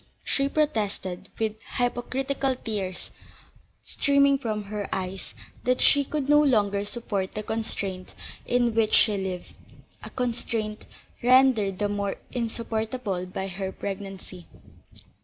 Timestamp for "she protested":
0.23-1.29